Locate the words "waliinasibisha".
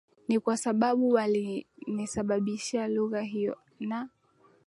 1.09-2.87